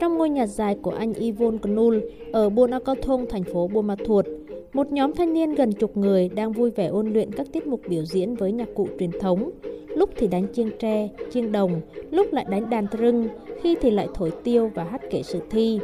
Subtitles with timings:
[0.00, 1.98] trong ngôi nhà dài của anh Yvonne Knul
[2.32, 4.26] ở Buôn A Cao Thông, thành phố Buôn Ma Thuột.
[4.72, 7.80] Một nhóm thanh niên gần chục người đang vui vẻ ôn luyện các tiết mục
[7.88, 9.50] biểu diễn với nhạc cụ truyền thống.
[9.88, 11.80] Lúc thì đánh chiêng tre, chiêng đồng,
[12.10, 13.28] lúc lại đánh đàn trưng,
[13.60, 15.78] khi thì lại thổi tiêu và hát kể sử thi.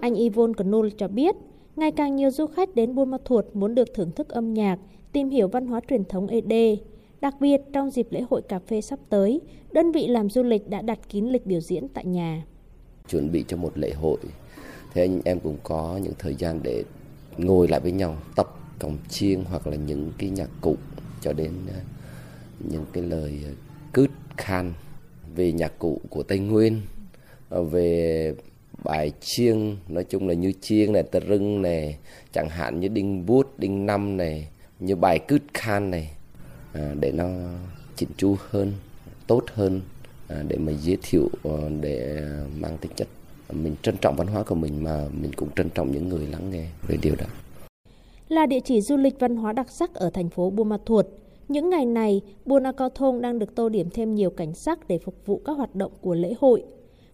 [0.00, 1.36] Anh Yvonne Knul cho biết,
[1.76, 4.78] ngày càng nhiều du khách đến Buôn Ma Thuột muốn được thưởng thức âm nhạc,
[5.12, 6.78] tìm hiểu văn hóa truyền thống ED.
[7.20, 9.40] Đặc biệt, trong dịp lễ hội cà phê sắp tới,
[9.72, 12.42] đơn vị làm du lịch đã đặt kín lịch biểu diễn tại nhà.
[13.08, 14.18] Chuẩn bị cho một lễ hội,
[14.94, 16.84] thế anh em cũng có những thời gian để
[17.38, 18.46] ngồi lại với nhau, tập
[18.78, 20.76] cổng chiêng hoặc là những cái nhạc cụ
[21.20, 21.80] cho đến à,
[22.70, 23.52] những cái lời à,
[23.92, 24.72] cứt khan
[25.36, 26.80] về nhạc cụ của Tây Nguyên,
[27.50, 28.34] à, về
[28.84, 31.98] bài chiêng nói chung là như chiêng này tơ rưng này
[32.32, 34.48] chẳng hạn như đinh bút đinh năm này
[34.80, 36.10] như bài cứt khan này
[36.72, 37.28] à, để nó
[37.96, 38.72] chỉnh chu hơn
[39.26, 39.80] tốt hơn.
[40.28, 42.22] À, để mà giới thiệu ờ, để
[42.58, 43.08] mang tính chất
[43.52, 46.50] mình trân trọng văn hóa của mình mà mình cũng trân trọng những người lắng
[46.50, 47.26] nghe về điều đó
[48.28, 51.06] là địa chỉ du lịch văn hóa đặc sắc ở thành phố Buôn Ma Thuột.
[51.48, 54.88] Những ngày này, Buôn A Cao Thông đang được tô điểm thêm nhiều cảnh sắc
[54.88, 56.64] để phục vụ các hoạt động của lễ hội.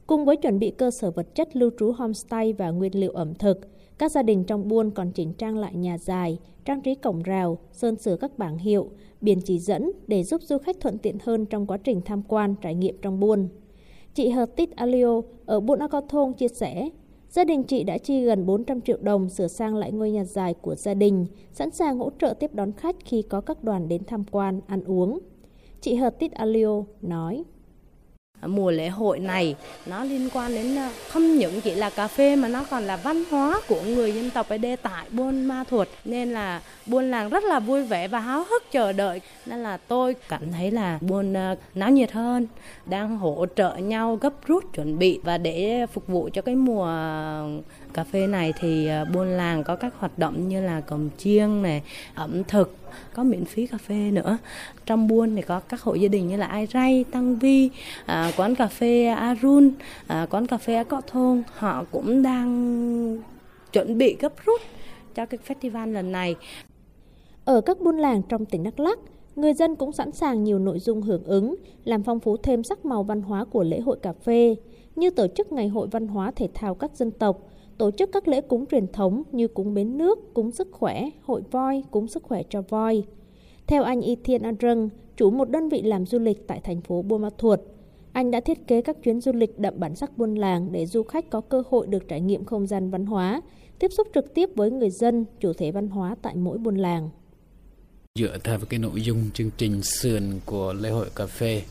[0.06, 3.34] Cùng với chuẩn bị cơ sở vật chất lưu trú homestay và nguyên liệu ẩm
[3.34, 3.60] thực,
[4.00, 7.58] các gia đình trong buôn còn chỉnh trang lại nhà dài, trang trí cổng rào,
[7.72, 11.46] sơn sửa các bảng hiệu, biển chỉ dẫn để giúp du khách thuận tiện hơn
[11.46, 13.48] trong quá trình tham quan, trải nghiệm trong buôn.
[14.14, 16.88] Chị Hợp Tít Alio ở Buôn Akothong chia sẻ,
[17.30, 20.54] gia đình chị đã chi gần 400 triệu đồng sửa sang lại ngôi nhà dài
[20.54, 24.02] của gia đình, sẵn sàng hỗ trợ tiếp đón khách khi có các đoàn đến
[24.06, 25.18] tham quan, ăn uống.
[25.80, 27.44] Chị Hợp Tít Alio nói
[28.46, 29.54] mùa lễ hội này.
[29.86, 32.96] Nó liên quan đến ờ, không những chỉ là cà phê mà nó còn là
[32.96, 35.88] văn hóa của người dân tộc ED tại Buôn Ma Thuột.
[36.04, 39.20] Nên là buôn làng rất là vui vẻ và háo hức chờ đợi.
[39.46, 42.46] Nên là tôi cảm thấy là buôn ờ, náo nhiệt hơn,
[42.86, 45.20] đang hỗ trợ nhau gấp rút chuẩn bị.
[45.22, 47.48] Và để phục vụ cho cái mùa ờ,
[47.94, 51.82] cà phê này thì buôn làng có các hoạt động như là cồng chiêng này,
[52.14, 52.79] ẩm thực
[53.14, 54.38] có miễn phí cà phê nữa
[54.86, 57.70] trong buôn thì có các hộ gia đình như là Ai Ray, Tăng Vi,
[58.06, 59.70] à, quán cà phê Arun,
[60.06, 63.22] à, quán cà phê Cọ Thôn họ cũng đang
[63.72, 64.60] chuẩn bị gấp rút
[65.14, 66.36] cho cái festival lần này.
[67.44, 68.98] Ở các buôn làng trong tỉnh Đắk Lắk,
[69.36, 72.84] người dân cũng sẵn sàng nhiều nội dung hưởng ứng, làm phong phú thêm sắc
[72.84, 74.56] màu văn hóa của lễ hội cà phê,
[74.96, 77.48] như tổ chức ngày hội văn hóa thể thao các dân tộc,
[77.80, 81.42] tổ chức các lễ cúng truyền thống như cúng bến nước, cúng sức khỏe, hội
[81.50, 83.02] voi, cúng sức khỏe cho voi.
[83.66, 87.02] Theo anh Y Thiên An chủ một đơn vị làm du lịch tại thành phố
[87.02, 87.60] Buôn Ma Thuột,
[88.12, 91.02] anh đã thiết kế các chuyến du lịch đậm bản sắc buôn làng để du
[91.02, 93.42] khách có cơ hội được trải nghiệm không gian văn hóa,
[93.78, 97.10] tiếp xúc trực tiếp với người dân, chủ thể văn hóa tại mỗi buôn làng.
[98.18, 101.62] Dựa theo cái nội dung chương trình sườn của lễ hội cà phê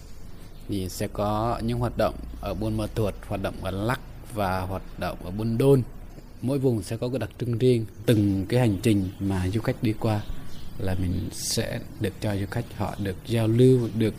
[0.68, 4.00] thì sẽ có những hoạt động ở Buôn Ma Thuột, hoạt động ở Lắc
[4.34, 5.82] và hoạt động ở Buôn Đôn
[6.42, 7.86] mỗi vùng sẽ có cái đặc trưng riêng.
[8.06, 10.22] Từng cái hành trình mà du khách đi qua
[10.78, 14.14] là mình sẽ được cho du khách, họ được giao lưu, được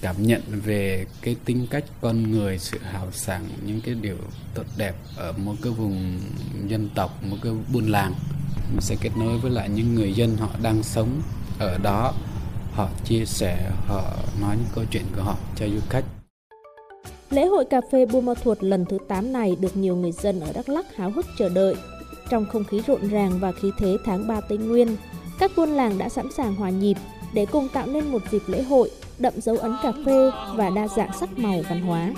[0.00, 4.16] cảm nhận về cái tính cách con người, sự hào sảng, những cái điều
[4.54, 6.20] tốt đẹp ở một cái vùng
[6.68, 8.14] dân tộc một cái buôn làng.
[8.70, 11.22] Mình sẽ kết nối với lại những người dân họ đang sống
[11.58, 12.14] ở đó.
[12.72, 16.04] Họ chia sẻ, họ nói những câu chuyện của họ cho du khách.
[17.34, 20.40] Lễ hội cà phê Buôn Ma Thuột lần thứ 8 này được nhiều người dân
[20.40, 21.74] ở Đắk Lắk háo hức chờ đợi.
[22.30, 24.96] Trong không khí rộn ràng và khí thế tháng 3 Tây Nguyên,
[25.38, 26.96] các buôn làng đã sẵn sàng hòa nhịp
[27.32, 30.88] để cùng tạo nên một dịp lễ hội đậm dấu ấn cà phê và đa
[30.88, 32.12] dạng sắc màu văn hóa.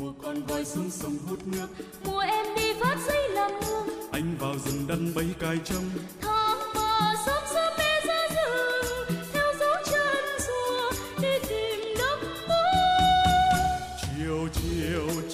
[0.00, 1.68] Mùa con voi xuống sông hút nước,
[2.06, 5.56] mùa em đi phát dây làm nương, anh vào rừng đăn bấy cài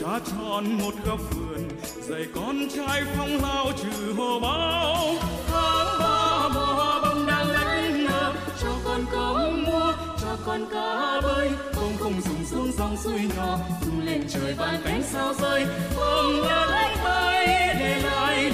[0.01, 1.69] cha tròn một góc vườn,
[2.09, 5.05] dạy con trai phong lao trừ hồ bao.
[5.49, 8.33] tháng ba mùa bông đang lánh nở,
[8.63, 13.59] cho con cá mua, cho con cá bơi không không dùng xuống dòng suối nhỏ
[13.81, 17.47] tung lên trời vài cánh sao rơi không lá bay,
[17.81, 18.53] để lại